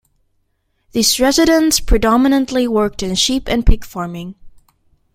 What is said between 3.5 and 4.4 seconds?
pig farming.